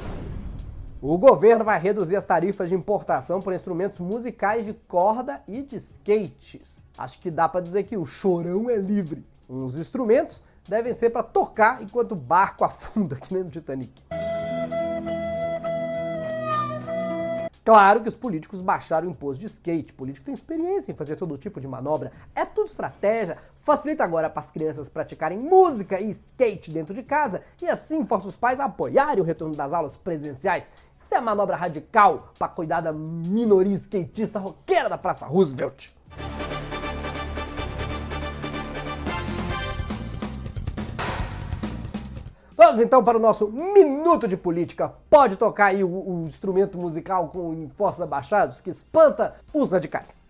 O 1.05 1.17
governo 1.17 1.65
vai 1.65 1.77
reduzir 1.77 2.15
as 2.15 2.23
tarifas 2.23 2.69
de 2.69 2.75
importação 2.75 3.41
por 3.41 3.53
instrumentos 3.53 3.99
musicais 3.99 4.63
de 4.63 4.71
corda 4.71 5.43
e 5.45 5.61
de 5.61 5.75
skates. 5.75 6.81
Acho 6.97 7.19
que 7.19 7.29
dá 7.29 7.49
para 7.49 7.59
dizer 7.59 7.83
que 7.83 7.97
o 7.97 8.05
chorão 8.05 8.69
é 8.69 8.77
livre. 8.77 9.21
Uns 9.49 9.77
instrumentos 9.77 10.41
devem 10.65 10.93
ser 10.93 11.09
para 11.09 11.21
tocar 11.21 11.83
enquanto 11.83 12.13
o 12.13 12.15
barco 12.15 12.63
afunda, 12.63 13.17
que 13.19 13.33
nem 13.33 13.43
no 13.43 13.49
Titanic. 13.49 14.01
Claro 17.63 18.01
que 18.01 18.09
os 18.09 18.15
políticos 18.15 18.59
baixaram 18.59 19.07
o 19.07 19.11
imposto 19.11 19.39
de 19.39 19.45
skate. 19.45 19.93
O 19.93 19.95
político 19.95 20.25
tem 20.25 20.33
experiência 20.33 20.91
em 20.91 20.95
fazer 20.95 21.15
todo 21.15 21.37
tipo 21.37 21.61
de 21.61 21.67
manobra. 21.67 22.11
É 22.35 22.43
tudo 22.43 22.67
estratégia. 22.67 23.37
Facilita 23.55 24.03
agora 24.03 24.29
para 24.29 24.41
as 24.41 24.51
crianças 24.51 24.89
praticarem 24.89 25.39
música 25.39 25.97
e 25.97 26.11
skate 26.11 26.69
dentro 26.69 26.93
de 26.93 27.01
casa 27.01 27.41
e 27.61 27.69
assim 27.69 28.05
força 28.05 28.27
os 28.27 28.35
pais 28.35 28.59
a 28.59 28.65
apoiarem 28.65 29.21
o 29.21 29.25
retorno 29.25 29.55
das 29.55 29.71
aulas 29.71 29.95
presenciais. 29.95 30.69
Isso 30.93 31.15
é 31.15 31.21
manobra 31.21 31.55
radical 31.55 32.33
para 32.37 32.49
cuidar 32.49 32.81
da 32.81 32.91
minoria 32.91 33.73
skatista 33.73 34.39
roqueira 34.39 34.89
da 34.89 34.97
Praça 34.97 35.25
Roosevelt. 35.25 35.89
Vamos 42.65 42.79
então 42.79 43.03
para 43.03 43.17
o 43.17 43.21
nosso 43.21 43.49
Minuto 43.49 44.25
de 44.25 44.37
Política. 44.37 44.93
Pode 45.09 45.35
tocar 45.35 45.65
aí 45.65 45.83
o, 45.83 45.89
o 45.89 46.25
instrumento 46.25 46.77
musical 46.77 47.27
com 47.27 47.53
impostos 47.53 48.01
abaixados 48.01 48.61
que 48.61 48.69
espanta 48.69 49.35
os 49.53 49.69
radicais. 49.69 50.23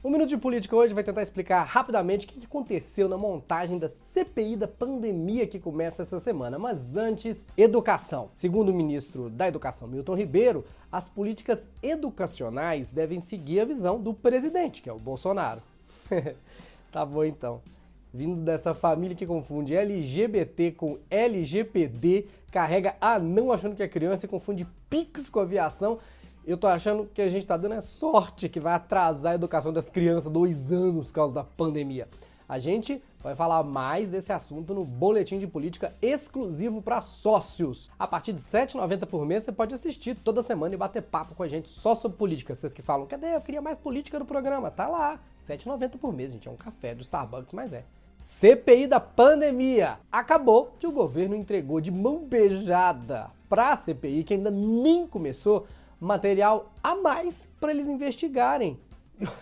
O 0.00 0.08
Minuto 0.08 0.28
de 0.28 0.36
Política 0.36 0.76
hoje 0.76 0.94
vai 0.94 1.02
tentar 1.02 1.24
explicar 1.24 1.64
rapidamente 1.64 2.24
o 2.24 2.28
que 2.28 2.46
aconteceu 2.46 3.08
na 3.08 3.18
montagem 3.18 3.80
da 3.80 3.88
CPI 3.88 4.54
da 4.54 4.68
pandemia 4.68 5.48
que 5.48 5.58
começa 5.58 6.02
essa 6.02 6.20
semana. 6.20 6.60
Mas 6.60 6.96
antes, 6.96 7.44
educação. 7.56 8.30
Segundo 8.32 8.68
o 8.68 8.74
ministro 8.74 9.28
da 9.28 9.48
Educação, 9.48 9.88
Milton 9.88 10.14
Ribeiro, 10.14 10.64
as 10.90 11.08
políticas 11.08 11.66
educacionais 11.82 12.92
devem 12.92 13.18
seguir 13.18 13.58
a 13.58 13.64
visão 13.64 14.00
do 14.00 14.14
presidente, 14.14 14.80
que 14.80 14.88
é 14.88 14.92
o 14.92 15.00
Bolsonaro. 15.00 15.60
Tá 16.92 17.06
bom 17.06 17.24
então. 17.24 17.62
Vindo 18.12 18.36
dessa 18.42 18.74
família 18.74 19.16
que 19.16 19.26
confunde 19.26 19.74
LGBT 19.74 20.72
com 20.72 20.98
LGPD, 21.08 22.26
carrega 22.50 22.94
anão 23.00 23.50
achando 23.50 23.74
que 23.74 23.82
é 23.82 23.88
criança 23.88 24.26
e 24.26 24.28
confunde 24.28 24.66
Pix 24.90 25.30
com 25.30 25.40
aviação. 25.40 25.98
Eu 26.46 26.58
tô 26.58 26.66
achando 26.66 27.06
que 27.06 27.22
a 27.22 27.28
gente 27.28 27.46
tá 27.46 27.56
dando 27.56 27.72
a 27.72 27.80
sorte 27.80 28.50
que 28.50 28.60
vai 28.60 28.74
atrasar 28.74 29.32
a 29.32 29.34
educação 29.36 29.72
das 29.72 29.88
crianças 29.88 30.30
dois 30.30 30.70
anos 30.70 31.06
por 31.06 31.14
causa 31.14 31.34
da 31.34 31.44
pandemia. 31.44 32.06
A 32.48 32.58
gente 32.58 33.02
vai 33.20 33.34
falar 33.34 33.62
mais 33.62 34.08
desse 34.08 34.32
assunto 34.32 34.74
no 34.74 34.84
Boletim 34.84 35.38
de 35.38 35.46
Política 35.46 35.94
exclusivo 36.02 36.82
para 36.82 37.00
sócios. 37.00 37.90
A 37.98 38.06
partir 38.06 38.32
de 38.32 38.40
R$ 38.40 38.66
7,90 38.66 39.06
por 39.06 39.24
mês 39.24 39.44
você 39.44 39.52
pode 39.52 39.74
assistir 39.74 40.14
toda 40.16 40.42
semana 40.42 40.74
e 40.74 40.78
bater 40.78 41.02
papo 41.02 41.34
com 41.34 41.42
a 41.42 41.48
gente 41.48 41.68
só 41.68 41.94
sobre 41.94 42.18
política. 42.18 42.54
Vocês 42.54 42.72
que 42.72 42.82
falam, 42.82 43.06
cadê? 43.06 43.34
Eu 43.34 43.40
queria 43.40 43.62
mais 43.62 43.78
política 43.78 44.18
no 44.18 44.24
programa. 44.24 44.70
Tá 44.70 44.86
lá, 44.88 45.20
R$ 45.46 45.56
7,90 45.56 45.98
por 45.98 46.12
mês, 46.12 46.32
gente. 46.32 46.48
É 46.48 46.50
um 46.50 46.56
café 46.56 46.94
do 46.94 47.02
Starbucks, 47.02 47.52
mas 47.52 47.72
é. 47.72 47.84
CPI 48.22 48.86
da 48.86 49.00
pandemia. 49.00 49.98
Acabou 50.10 50.76
que 50.78 50.86
o 50.86 50.92
governo 50.92 51.34
entregou 51.34 51.80
de 51.80 51.90
mão 51.90 52.24
beijada 52.24 53.30
para 53.48 53.72
a 53.72 53.76
CPI, 53.76 54.24
que 54.24 54.34
ainda 54.34 54.50
nem 54.50 55.06
começou, 55.06 55.66
material 56.00 56.72
a 56.82 56.94
mais 56.94 57.48
para 57.60 57.72
eles 57.72 57.88
investigarem 57.88 58.78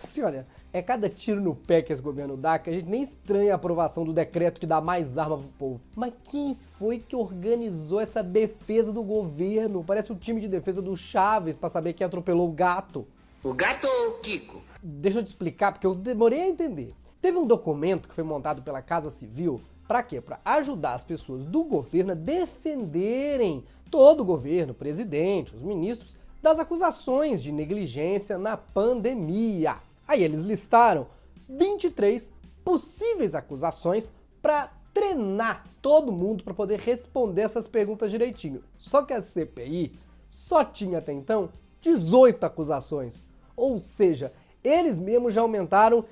Assim, 0.03 0.21
olha, 0.21 0.45
é 0.73 0.81
cada 0.81 1.09
tiro 1.09 1.41
no 1.41 1.55
pé 1.55 1.81
que 1.81 1.91
esse 1.91 2.01
governo 2.01 2.37
dá 2.37 2.59
que 2.59 2.69
a 2.69 2.73
gente 2.73 2.89
nem 2.89 3.01
estranha 3.01 3.53
a 3.53 3.55
aprovação 3.55 4.03
do 4.03 4.13
decreto 4.13 4.59
que 4.59 4.65
dá 4.65 4.81
mais 4.81 5.17
arma 5.17 5.37
pro 5.37 5.47
povo. 5.57 5.81
Mas 5.95 6.13
quem 6.25 6.57
foi 6.77 6.99
que 6.99 7.15
organizou 7.15 7.99
essa 7.99 8.21
defesa 8.21 8.91
do 8.91 9.03
governo? 9.03 9.83
Parece 9.83 10.11
o 10.11 10.15
time 10.15 10.41
de 10.41 10.47
defesa 10.47 10.81
do 10.81 10.95
Chaves 10.95 11.55
para 11.55 11.69
saber 11.69 11.93
quem 11.93 12.05
atropelou 12.05 12.49
o 12.49 12.53
gato. 12.53 13.07
O 13.43 13.53
gato 13.53 13.87
ou 13.87 14.09
o 14.09 14.19
Kiko? 14.19 14.61
Deixa 14.83 15.19
eu 15.19 15.23
te 15.23 15.27
explicar, 15.27 15.71
porque 15.71 15.87
eu 15.87 15.95
demorei 15.95 16.41
a 16.41 16.47
entender. 16.47 16.93
Teve 17.21 17.37
um 17.37 17.45
documento 17.45 18.07
que 18.07 18.15
foi 18.15 18.23
montado 18.23 18.61
pela 18.61 18.81
Casa 18.81 19.09
Civil 19.09 19.61
para 19.87 20.03
quê? 20.03 20.21
Para 20.21 20.39
ajudar 20.45 20.93
as 20.93 21.03
pessoas 21.03 21.43
do 21.43 21.65
governo 21.65 22.13
a 22.13 22.15
defenderem 22.15 23.63
todo 23.89 24.21
o 24.21 24.25
governo, 24.25 24.71
o 24.71 24.75
presidente, 24.75 25.53
os 25.53 25.61
ministros, 25.61 26.15
das 26.41 26.59
acusações 26.59 27.43
de 27.43 27.51
negligência 27.51 28.37
na 28.37 28.57
pandemia. 28.57 29.77
Aí 30.07 30.23
eles 30.23 30.41
listaram 30.41 31.07
23 31.47 32.31
possíveis 32.63 33.35
acusações 33.35 34.11
para 34.41 34.71
treinar 34.93 35.65
todo 35.81 36.11
mundo 36.11 36.43
para 36.43 36.53
poder 36.53 36.79
responder 36.79 37.41
essas 37.41 37.67
perguntas 37.67 38.11
direitinho. 38.11 38.63
Só 38.77 39.03
que 39.03 39.13
a 39.13 39.21
CPI 39.21 39.93
só 40.27 40.63
tinha 40.63 40.97
até 40.97 41.13
então 41.13 41.49
18 41.81 42.43
acusações. 42.43 43.15
Ou 43.55 43.79
seja, 43.79 44.33
eles 44.63 44.99
mesmos 44.99 45.33
já 45.33 45.41
aumentaram 45.41 46.03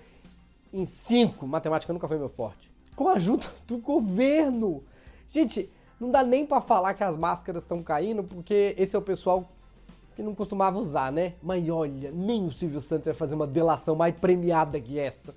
em 0.71 0.85
5. 0.85 1.45
Matemática 1.47 1.91
nunca 1.91 2.07
foi 2.07 2.17
meu 2.17 2.29
forte. 2.29 2.71
Com 2.95 3.07
a 3.07 3.13
ajuda 3.13 3.47
do 3.67 3.77
governo. 3.77 4.83
Gente, 5.29 5.69
não 5.99 6.09
dá 6.09 6.23
nem 6.23 6.45
para 6.45 6.61
falar 6.61 6.93
que 6.93 7.03
as 7.03 7.17
máscaras 7.17 7.63
estão 7.63 7.83
caindo, 7.83 8.23
porque 8.23 8.75
esse 8.77 8.95
é 8.95 8.99
o 8.99 9.01
pessoal 9.01 9.49
que 10.19 10.23
não 10.23 10.35
costumava 10.35 10.77
usar, 10.77 11.13
né? 11.13 11.35
Mas 11.41 11.69
olha, 11.69 12.11
nem 12.11 12.45
o 12.45 12.51
Silvio 12.51 12.81
Santos 12.81 13.05
vai 13.05 13.13
fazer 13.13 13.35
uma 13.35 13.47
delação 13.47 13.95
mais 13.95 14.13
premiada 14.13 14.77
que 14.77 14.99
essa. 14.99 15.33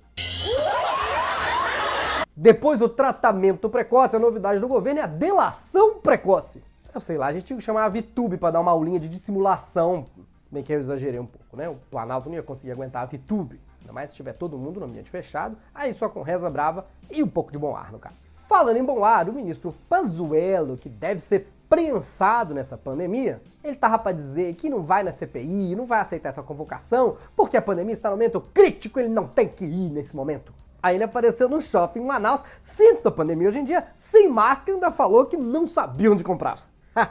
Depois 2.35 2.79
do 2.79 2.89
tratamento 2.89 3.69
precoce, 3.69 4.17
a 4.17 4.19
novidade 4.19 4.59
do 4.59 4.67
governo 4.67 4.99
é 4.99 5.03
a 5.03 5.07
delação 5.07 5.99
precoce. 5.99 6.61
Eu 6.93 6.99
sei 6.99 7.17
lá, 7.17 7.27
a 7.27 7.33
gente 7.33 7.45
tinha 7.45 7.55
que 7.55 7.63
chamar 7.63 7.85
a 7.85 7.89
VTube 7.89 8.35
para 8.35 8.51
dar 8.51 8.59
uma 8.59 8.71
aulinha 8.71 8.99
de 8.99 9.07
dissimulação. 9.07 10.05
Se 10.41 10.53
bem 10.53 10.61
que 10.61 10.73
eu 10.73 10.81
exagerei 10.81 11.19
um 11.19 11.25
pouco, 11.25 11.55
né? 11.55 11.69
O 11.69 11.75
Planalto 11.89 12.27
não 12.27 12.35
ia 12.35 12.43
conseguir 12.43 12.73
aguentar 12.73 13.03
a 13.03 13.05
VTube. 13.05 13.61
Ainda 13.79 13.93
mais 13.93 14.09
se 14.09 14.17
tiver 14.17 14.33
todo 14.33 14.57
mundo 14.57 14.81
no 14.81 14.85
ambiente 14.85 15.09
fechado, 15.09 15.55
aí 15.73 15.93
só 15.93 16.09
com 16.09 16.21
reza 16.23 16.49
brava 16.49 16.85
e 17.09 17.23
um 17.23 17.29
pouco 17.29 17.53
de 17.53 17.57
bom 17.57 17.73
ar, 17.73 17.89
no 17.89 17.99
caso. 17.99 18.17
Falando 18.35 18.75
em 18.75 18.83
bom 18.83 19.05
ar, 19.05 19.29
o 19.29 19.33
ministro 19.33 19.73
Pazuello, 19.87 20.75
que 20.75 20.89
deve 20.89 21.21
ser 21.21 21.47
prensado 21.73 22.53
nessa 22.53 22.77
pandemia, 22.77 23.41
ele 23.63 23.75
tava 23.75 23.97
para 23.97 24.11
dizer 24.11 24.53
que 24.53 24.69
não 24.69 24.83
vai 24.83 25.01
na 25.01 25.11
CPI, 25.11 25.75
não 25.75 25.87
vai 25.87 26.01
aceitar 26.01 26.29
essa 26.29 26.43
convocação, 26.43 27.17
porque 27.35 27.57
a 27.57 27.61
pandemia 27.63 27.93
está 27.93 28.11
no 28.11 28.15
momento 28.15 28.39
crítico, 28.39 28.99
ele 28.99 29.09
não 29.09 29.27
tem 29.27 29.47
que 29.47 29.65
ir 29.65 29.89
nesse 29.89 30.15
momento. 30.15 30.53
Aí 30.83 30.95
ele 30.95 31.03
apareceu 31.03 31.49
no 31.49 31.59
shopping 31.59 32.01
em 32.01 32.05
Manaus, 32.05 32.43
centro 32.61 33.03
da 33.03 33.09
pandemia 33.09 33.47
hoje 33.47 33.57
em 33.57 33.63
dia, 33.63 33.87
sem 33.95 34.29
máscara 34.29 34.69
e 34.69 34.73
ainda 34.75 34.91
falou 34.91 35.25
que 35.25 35.35
não 35.35 35.65
sabia 35.65 36.11
onde 36.11 36.23
comprar. 36.23 36.59
ah, 36.95 37.09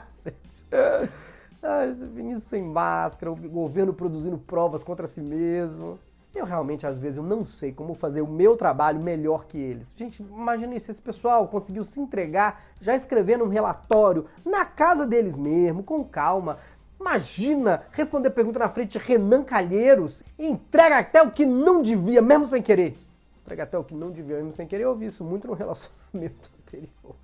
esse 1.90 2.06
Vinícius 2.06 2.44
sem 2.44 2.62
máscara, 2.62 3.32
o 3.32 3.36
governo 3.36 3.92
produzindo 3.92 4.38
provas 4.38 4.84
contra 4.84 5.08
si 5.08 5.20
mesmo. 5.20 5.98
Eu 6.34 6.46
realmente, 6.46 6.86
às 6.86 6.98
vezes, 6.98 7.18
eu 7.18 7.22
não 7.22 7.44
sei 7.44 7.72
como 7.72 7.94
fazer 7.94 8.22
o 8.22 8.26
meu 8.26 8.56
trabalho 8.56 8.98
melhor 8.98 9.44
que 9.44 9.58
eles. 9.58 9.94
Gente, 9.96 10.22
imagine 10.22 10.80
se 10.80 10.90
esse 10.90 11.02
pessoal 11.02 11.46
conseguiu 11.46 11.84
se 11.84 12.00
entregar 12.00 12.64
já 12.80 12.96
escrevendo 12.96 13.44
um 13.44 13.48
relatório 13.48 14.26
na 14.44 14.64
casa 14.64 15.06
deles 15.06 15.36
mesmo, 15.36 15.82
com 15.82 16.02
calma. 16.02 16.58
Imagina 16.98 17.82
responder 17.90 18.30
pergunta 18.30 18.58
na 18.58 18.68
frente 18.68 18.98
de 18.98 19.04
Renan 19.04 19.42
Calheiros 19.42 20.22
e 20.38 20.46
entrega 20.46 20.98
até 20.98 21.20
o 21.20 21.30
que 21.30 21.44
não 21.44 21.82
devia, 21.82 22.22
mesmo 22.22 22.46
sem 22.46 22.62
querer. 22.62 22.96
Entrega 23.42 23.64
até 23.64 23.76
o 23.76 23.84
que 23.84 23.94
não 23.94 24.10
devia, 24.10 24.36
mesmo 24.36 24.52
sem 24.52 24.66
querer. 24.66 24.84
Eu 24.84 24.90
ouvi 24.90 25.06
isso 25.06 25.22
muito 25.22 25.46
no 25.46 25.52
relacionamento 25.52 26.50
anterior. 26.66 27.16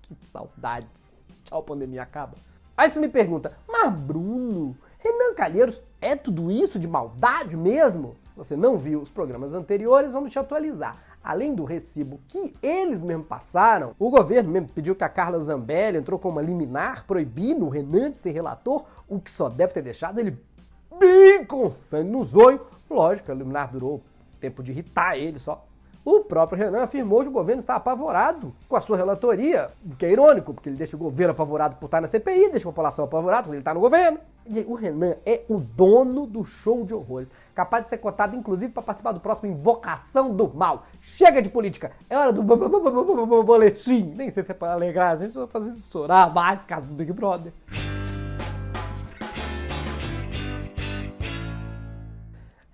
Que 0.00 0.16
saudades. 0.24 1.08
Tchau, 1.42 1.62
pandemia 1.62 2.02
acaba. 2.02 2.36
Aí 2.76 2.90
você 2.90 2.98
me 3.00 3.08
pergunta, 3.08 3.56
mas 3.68 4.00
Bruno, 4.00 4.76
Renan 5.04 5.34
Calheiros 5.34 5.82
é 6.00 6.16
tudo 6.16 6.50
isso 6.50 6.78
de 6.78 6.88
maldade 6.88 7.58
mesmo? 7.58 8.16
Você 8.34 8.56
não 8.56 8.78
viu 8.78 9.02
os 9.02 9.10
programas 9.10 9.52
anteriores, 9.52 10.14
vamos 10.14 10.32
te 10.32 10.38
atualizar. 10.38 10.96
Além 11.22 11.54
do 11.54 11.62
recibo 11.62 12.18
que 12.26 12.54
eles 12.62 13.02
mesmo 13.02 13.22
passaram, 13.22 13.94
o 13.98 14.08
governo 14.08 14.50
mesmo 14.50 14.70
pediu 14.70 14.96
que 14.96 15.04
a 15.04 15.08
Carla 15.10 15.38
Zambelli 15.40 15.98
entrou 15.98 16.18
com 16.18 16.30
uma 16.30 16.40
liminar 16.40 17.04
proibindo 17.06 17.66
o 17.66 17.68
Renan 17.68 18.10
de 18.10 18.16
ser 18.16 18.30
relator, 18.30 18.84
o 19.06 19.20
que 19.20 19.30
só 19.30 19.50
deve 19.50 19.74
ter 19.74 19.82
deixado 19.82 20.18
ele 20.18 20.38
bem 20.98 21.44
com 21.44 21.70
sangue 21.70 22.10
no 22.10 22.24
zoio. 22.24 22.66
Lógico, 22.88 23.30
a 23.30 23.34
liminar 23.34 23.70
durou 23.70 24.02
tempo 24.40 24.62
de 24.62 24.72
irritar 24.72 25.18
ele 25.18 25.38
só. 25.38 25.66
O 26.04 26.20
próprio 26.20 26.58
Renan 26.58 26.82
afirmou 26.82 27.22
que 27.22 27.28
o 27.28 27.32
governo 27.32 27.60
está 27.60 27.76
apavorado 27.76 28.54
com 28.68 28.76
a 28.76 28.80
sua 28.80 28.94
relatoria, 28.94 29.70
o 29.82 29.96
que 29.96 30.04
é 30.04 30.12
irônico, 30.12 30.52
porque 30.52 30.68
ele 30.68 30.76
deixa 30.76 30.96
o 30.96 30.98
governo 30.98 31.32
apavorado 31.32 31.76
por 31.76 31.86
estar 31.86 31.98
na 31.98 32.06
CPI, 32.06 32.50
deixa 32.50 32.68
a 32.68 32.72
população 32.72 33.06
apavorada 33.06 33.44
quando 33.44 33.54
ele 33.54 33.62
está 33.62 33.72
no 33.72 33.80
governo. 33.80 34.18
O 34.66 34.74
Renan 34.74 35.14
é 35.24 35.40
o 35.48 35.58
dono 35.58 36.26
do 36.26 36.44
show 36.44 36.84
de 36.84 36.92
horrores, 36.92 37.32
capaz 37.54 37.84
de 37.84 37.88
ser 37.88 37.96
cotado 37.96 38.36
inclusive 38.36 38.70
para 38.70 38.82
participar 38.82 39.12
do 39.12 39.20
próximo 39.20 39.50
Invocação 39.50 40.34
do 40.34 40.52
Mal. 40.52 40.84
Chega 41.00 41.40
de 41.40 41.48
política, 41.48 41.92
é 42.10 42.18
hora 42.18 42.34
do 42.34 42.42
boletim. 42.42 44.12
Nem 44.14 44.30
sei 44.30 44.42
se 44.42 44.50
é 44.50 44.54
para 44.54 44.74
alegrar, 44.74 45.12
a 45.12 45.14
gente 45.14 45.32
vai 45.32 45.46
fazer 45.46 45.74
chorar 45.76 46.34
mais 46.34 46.62
caso 46.64 46.86
do 46.86 46.94
Big 46.94 47.14
Brother. 47.14 47.50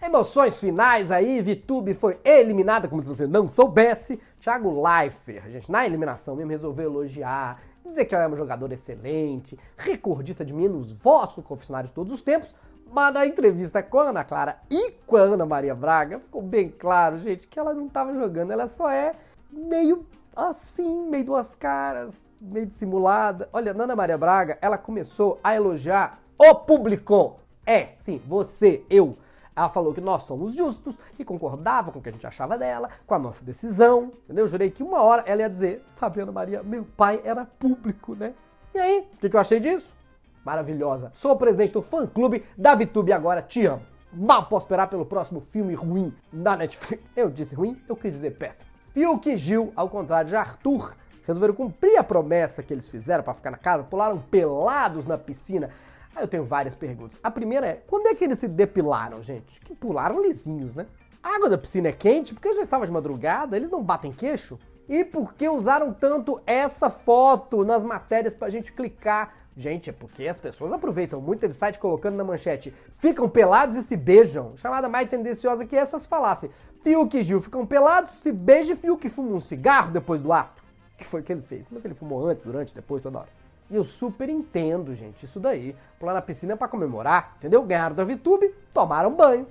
Emoções 0.03 0.59
finais 0.59 1.11
aí, 1.11 1.43
Vitube 1.43 1.93
foi 1.93 2.19
eliminada, 2.25 2.89
como 2.89 3.03
se 3.03 3.09
você 3.09 3.27
não 3.27 3.47
soubesse. 3.47 4.19
Thiago 4.41 4.83
Leifert, 4.83 5.51
gente, 5.51 5.71
na 5.71 5.85
eliminação 5.85 6.35
mesmo 6.35 6.51
resolveu 6.51 6.87
elogiar, 6.87 7.61
dizer 7.85 8.07
que 8.07 8.15
ela 8.15 8.25
é 8.25 8.29
um 8.29 8.37
jogador 8.37 8.73
excelente, 8.73 9.59
recordista 9.77 10.43
de 10.43 10.55
menos 10.55 10.91
votos 10.91 11.37
no 11.37 11.43
confessionário 11.43 11.89
de 11.89 11.93
todos 11.93 12.15
os 12.15 12.23
tempos, 12.23 12.55
mas 12.91 13.13
na 13.13 13.27
entrevista 13.27 13.83
com 13.83 14.01
a 14.01 14.09
Ana 14.09 14.25
Clara 14.25 14.57
e 14.71 14.93
com 15.07 15.19
a 15.19 15.21
Ana 15.21 15.45
Maria 15.45 15.75
Braga, 15.75 16.19
ficou 16.19 16.41
bem 16.41 16.71
claro, 16.71 17.19
gente, 17.19 17.47
que 17.47 17.59
ela 17.59 17.75
não 17.75 17.87
estava 17.87 18.15
jogando, 18.15 18.53
ela 18.53 18.69
só 18.69 18.91
é 18.91 19.15
meio 19.53 20.07
assim, 20.35 21.11
meio 21.11 21.27
duas 21.27 21.55
caras, 21.55 22.25
meio 22.41 22.65
dissimulada. 22.65 23.51
Olha, 23.53 23.73
Ana 23.73 23.95
Maria 23.95 24.17
Braga, 24.17 24.57
ela 24.63 24.79
começou 24.79 25.39
a 25.45 25.55
elogiar 25.55 26.19
o 26.39 26.55
público. 26.55 27.39
É, 27.67 27.91
sim, 27.99 28.19
você, 28.27 28.83
eu. 28.89 29.15
Ela 29.61 29.69
falou 29.69 29.93
que 29.93 30.01
nós 30.01 30.23
somos 30.23 30.55
justos, 30.55 30.97
que 31.15 31.23
concordava 31.23 31.93
com 31.93 31.99
o 31.99 32.03
que 32.03 32.09
a 32.09 32.13
gente 32.13 32.27
achava 32.27 32.57
dela, 32.57 32.89
com 33.07 33.15
a 33.15 33.19
nossa 33.19 33.45
decisão, 33.45 34.11
entendeu? 34.25 34.45
Eu 34.45 34.49
jurei 34.49 34.71
que 34.71 34.83
uma 34.83 35.03
hora 35.03 35.23
ela 35.27 35.43
ia 35.43 35.51
dizer, 35.51 35.85
sabe, 35.91 36.19
Ana 36.19 36.33
Maria, 36.33 36.63
meu 36.63 36.83
pai 36.83 37.21
era 37.23 37.45
público, 37.45 38.15
né? 38.15 38.33
E 38.75 38.79
aí, 38.79 39.07
o 39.13 39.19
que, 39.19 39.29
que 39.29 39.37
eu 39.37 39.41
achei 39.41 39.61
disso? 39.61 39.95
Maravilhosa. 40.43 41.11
Sou 41.13 41.33
o 41.33 41.37
presidente 41.37 41.75
do 41.75 41.83
fã-clube 41.83 42.43
da 42.57 42.75
VTube 42.75 43.13
agora, 43.13 43.43
te 43.43 43.67
amo. 43.67 43.83
Mal 44.11 44.47
posso 44.47 44.65
esperar 44.65 44.89
pelo 44.89 45.05
próximo 45.05 45.43
filme 45.43 45.75
ruim 45.75 46.11
da 46.33 46.57
Netflix. 46.57 47.05
Eu 47.15 47.29
disse 47.29 47.55
ruim, 47.55 47.79
eu 47.87 47.95
quis 47.95 48.13
dizer 48.13 48.39
péssimo. 48.39 48.71
Fiuk 48.95 49.29
e 49.29 49.37
Gil, 49.37 49.75
ao 49.77 49.91
contrário 49.91 50.31
de 50.31 50.37
Arthur, 50.37 50.97
resolveram 51.27 51.53
cumprir 51.53 51.99
a 51.99 52.03
promessa 52.03 52.63
que 52.63 52.73
eles 52.73 52.89
fizeram 52.89 53.23
para 53.23 53.35
ficar 53.35 53.51
na 53.51 53.59
casa, 53.59 53.85
pularam 53.85 54.19
pelados 54.21 55.07
na 55.07 55.19
piscina 55.19 55.69
Aí 56.15 56.23
eu 56.23 56.29
tenho 56.29 56.45
várias 56.45 56.75
perguntas. 56.75 57.19
A 57.23 57.31
primeira 57.31 57.67
é, 57.67 57.83
quando 57.87 58.07
é 58.07 58.15
que 58.15 58.25
eles 58.25 58.39
se 58.39 58.49
depilaram, 58.49 59.23
gente? 59.23 59.61
Que 59.61 59.75
pularam 59.75 60.23
lisinhos, 60.23 60.75
né? 60.75 60.87
A 61.23 61.37
água 61.37 61.49
da 61.49 61.59
piscina 61.59 61.89
é 61.89 61.93
quente 61.93 62.35
porque 62.35 62.53
já 62.53 62.63
estava 62.63 62.87
de 62.87 62.93
madrugada, 62.93 63.57
eles 63.57 63.71
não 63.71 63.83
batem 63.83 64.13
queixo? 64.13 64.59
E 64.89 65.05
por 65.05 65.35
que 65.35 65.49
usaram 65.49 65.93
tanto 65.93 66.41
essa 66.47 66.91
foto 66.91 67.65
nas 67.65 67.85
matérias 67.85 68.35
pra 68.35 68.51
gente 68.51 68.73
clicar? 68.73 69.35
Gente, 69.57 69.91
é 69.91 69.93
porque 69.93 70.27
as 70.27 70.39
pessoas 70.39 70.73
aproveitam 70.73 71.21
muito 71.21 71.45
esse 71.45 71.59
site 71.59 71.79
colocando 71.79 72.17
na 72.17 72.25
manchete 72.25 72.75
ficam 72.91 73.29
pelados 73.29 73.77
e 73.77 73.83
se 73.83 73.97
beijam. 73.97 74.57
Chamada 74.57 74.89
mais 74.89 75.09
tendenciosa 75.09 75.67
que 75.67 75.77
é 75.77 75.85
só 75.85 75.99
se 75.99 76.09
falasse 76.09 76.51
Fiuk 76.83 77.19
e 77.19 77.23
Gil 77.23 77.41
ficam 77.41 77.67
pelados, 77.67 78.13
se 78.13 78.33
beijam 78.33 78.75
e 78.75 78.77
Fiuk 78.77 79.09
fuma 79.11 79.33
um 79.33 79.41
cigarro 79.41 79.93
depois 79.93 80.23
do 80.23 80.33
ato. 80.33 80.63
Que 80.97 81.05
foi 81.05 81.21
o 81.21 81.25
que 81.25 81.33
ele 81.33 81.43
fez. 81.43 81.69
Mas 81.71 81.85
ele 81.85 81.95
fumou 81.95 82.27
antes, 82.27 82.43
durante, 82.43 82.75
depois, 82.75 83.03
toda 83.03 83.19
hora. 83.19 83.29
E 83.71 83.77
eu 83.77 83.85
super 83.85 84.29
entendo, 84.29 84.95
gente, 84.97 85.25
isso 85.25 85.39
daí. 85.39 85.77
Pular 85.99 86.13
na 86.13 86.21
piscina 86.21 86.57
para 86.57 86.67
comemorar, 86.67 87.35
entendeu? 87.39 87.63
Ganharam 87.63 87.95
da 87.95 88.05
VTube, 88.05 88.53
tomaram 88.75 89.15
banho. 89.15 89.47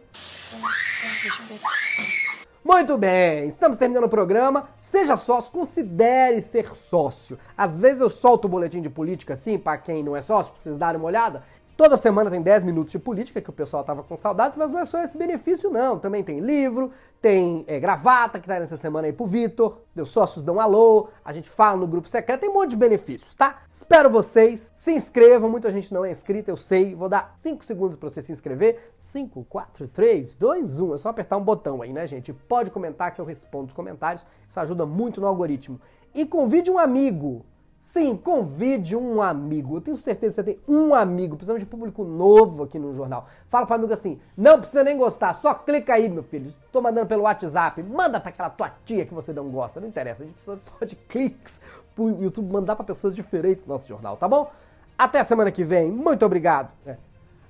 Muito 2.64 2.98
bem, 2.98 3.48
estamos 3.48 3.78
terminando 3.78 4.04
o 4.04 4.10
programa. 4.10 4.68
Seja 4.78 5.16
sócio, 5.16 5.52
considere 5.52 6.42
ser 6.42 6.68
sócio. 6.76 7.40
Às 7.58 7.80
vezes 7.80 8.02
eu 8.02 8.10
solto 8.10 8.46
o 8.46 8.50
boletim 8.50 8.82
de 8.82 8.90
política 8.90 9.34
assim, 9.34 9.58
para 9.58 9.78
quem 9.78 10.04
não 10.04 10.16
é 10.16 10.22
sócio, 10.22 10.52
pra 10.52 10.62
vocês 10.62 10.76
darem 10.76 11.00
uma 11.00 11.08
olhada. 11.08 11.42
Toda 11.80 11.96
semana 11.96 12.30
tem 12.30 12.42
10 12.42 12.66
minutos 12.66 12.92
de 12.92 13.00
política, 13.00 13.40
que 13.40 13.50
o 13.50 13.54
pessoal 13.54 13.86
tava 13.86 14.04
com 14.04 14.18
saudades, 14.18 14.58
mas 14.58 14.70
não 14.70 14.82
é 14.82 14.86
só 14.86 15.02
esse 15.02 15.18
benefício, 15.18 15.70
não. 15.70 15.98
Também 15.98 16.22
tem 16.22 16.42
livro, 16.42 16.92
tem 17.22 17.64
é, 17.68 17.80
gravata, 17.80 18.38
que 18.38 18.46
tá 18.46 18.60
nessa 18.60 18.76
semana 18.76 19.08
aí 19.08 19.14
pro 19.14 19.26
Vitor, 19.26 19.78
meus 19.96 20.10
sócios 20.10 20.44
dão 20.44 20.60
alô, 20.60 21.08
a 21.24 21.32
gente 21.32 21.50
fala 21.50 21.78
no 21.78 21.88
grupo 21.88 22.10
secreto, 22.10 22.42
tem 22.42 22.50
um 22.50 22.56
monte 22.56 22.72
de 22.72 22.76
benefícios, 22.76 23.34
tá? 23.34 23.62
Espero 23.70 24.10
vocês, 24.10 24.70
se 24.74 24.92
inscrevam, 24.92 25.50
muita 25.50 25.72
gente 25.72 25.94
não 25.94 26.04
é 26.04 26.12
inscrita, 26.12 26.52
eu 26.52 26.58
sei, 26.58 26.94
vou 26.94 27.08
dar 27.08 27.32
5 27.38 27.64
segundos 27.64 27.96
para 27.96 28.10
você 28.10 28.22
se 28.22 28.34
inscrever. 28.34 28.92
5, 28.98 29.46
4, 29.48 29.88
3, 29.88 30.36
2, 30.36 30.82
1, 30.82 30.96
é 30.96 30.98
só 30.98 31.08
apertar 31.08 31.38
um 31.38 31.44
botão 31.44 31.82
aí, 31.82 31.94
né, 31.94 32.06
gente? 32.06 32.34
Pode 32.34 32.72
comentar 32.72 33.16
que 33.16 33.22
eu 33.22 33.26
respondo 33.26 33.68
os 33.68 33.74
comentários, 33.74 34.26
isso 34.50 34.60
ajuda 34.60 34.86
muito 34.86 35.22
no 35.22 35.28
algoritmo. 35.28 35.80
E 36.14 36.26
convide 36.26 36.70
um 36.70 36.78
amigo 36.78 37.46
Sim, 37.82 38.16
convide 38.16 38.96
um 38.96 39.22
amigo. 39.22 39.78
Eu 39.78 39.82
tenho 39.82 39.98
certeza 39.98 40.44
que 40.44 40.52
você 40.52 40.56
tem 40.56 40.60
um 40.68 40.94
amigo. 40.94 41.36
Precisamos 41.36 41.60
de 41.60 41.66
público 41.66 42.04
novo 42.04 42.64
aqui 42.64 42.78
no 42.78 42.94
jornal. 42.94 43.28
Fala 43.50 43.66
para 43.66 43.78
amigo 43.78 43.92
assim: 43.92 44.20
não 44.38 44.60
precisa 44.60 44.84
nem 44.84 44.96
gostar, 44.96 45.34
só 45.34 45.54
clica 45.56 45.96
aí, 45.96 46.08
meu 46.08 46.22
filho. 46.22 46.46
Estou 46.46 46.82
mandando 46.82 47.08
pelo 47.08 47.24
WhatsApp. 47.24 47.82
Manda 47.82 48.20
para 48.20 48.30
aquela 48.30 48.50
tua 48.50 48.72
tia 48.86 49.06
que 49.06 49.14
você 49.14 49.34
não 49.34 49.50
gosta. 49.50 49.80
Não 49.80 49.88
interessa, 49.88 50.22
a 50.22 50.26
gente 50.26 50.36
precisa 50.36 50.60
só 50.60 50.86
de 50.86 50.96
cliques 50.96 51.60
pro 51.96 52.10
YouTube 52.22 52.52
mandar 52.52 52.76
para 52.76 52.86
pessoas 52.86 53.16
diferentes 53.16 53.66
no 53.66 53.74
nosso 53.74 53.88
jornal, 53.88 54.16
tá 54.18 54.28
bom? 54.28 54.52
Até 54.98 55.24
semana 55.24 55.52
que 55.52 55.64
vem. 55.64 55.90
Muito 55.92 56.26
obrigado. 56.26 56.72
É. 56.86 56.96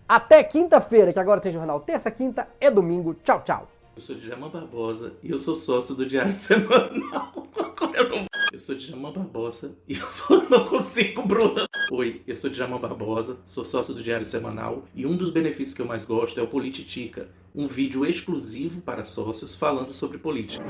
Até 0.08 0.44
quinta-feira, 0.44 1.12
que 1.12 1.20
agora 1.20 1.42
tem 1.42 1.52
jornal 1.52 1.80
terça, 1.82 2.10
quinta 2.10 2.48
e 2.60 2.72
domingo. 2.72 3.14
Tchau, 3.24 3.42
tchau. 3.44 3.68
Eu 3.96 4.02
sou 4.02 4.16
Djalma 4.16 4.48
Barbosa 4.48 5.14
e 5.22 5.30
eu 5.30 5.38
sou 5.38 5.54
sócio 5.54 5.94
do 5.94 6.06
Diário 6.06 6.32
Semanal. 6.34 7.34
Eu, 7.94 8.10
não... 8.10 8.29
eu 8.52 8.60
sou 8.60 8.76
Djalma 8.76 9.12
Barbosa 9.12 9.78
e 9.88 9.98
eu 9.98 10.10
só 10.10 10.42
não 10.50 10.66
consigo, 10.66 11.26
Bruna. 11.26 11.66
Oi, 11.92 12.22
eu 12.28 12.36
sou 12.36 12.50
Djalma 12.50 12.80
Barbosa, 12.80 13.40
sou 13.46 13.64
sócio 13.64 13.94
do 13.94 14.02
Diário 14.02 14.26
Semanal 14.26 14.86
e 14.96 15.06
um 15.06 15.16
dos 15.16 15.32
benefícios 15.32 15.76
que 15.76 15.82
eu 15.82 15.86
mais 15.86 16.06
gosto 16.06 16.40
é 16.40 16.44
o 16.44 16.48
Polititica, 16.48 17.30
um 17.54 17.68
vídeo 17.68 18.06
exclusivo 18.06 18.82
para 18.82 19.04
sócios 19.04 19.56
falando 19.56 19.94
sobre 19.94 20.18
política. 20.18 20.64